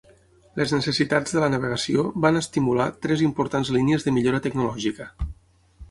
[0.61, 5.13] Les necessitats de la navegació van estimular tres importants línies de millora tecnològica.